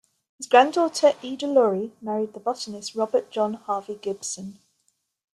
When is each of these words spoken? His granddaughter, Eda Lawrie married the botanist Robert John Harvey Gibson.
His 0.39 0.47
granddaughter, 0.47 1.13
Eda 1.21 1.45
Lawrie 1.45 1.91
married 2.01 2.33
the 2.33 2.39
botanist 2.39 2.95
Robert 2.95 3.29
John 3.29 3.53
Harvey 3.53 3.93
Gibson. 3.97 4.57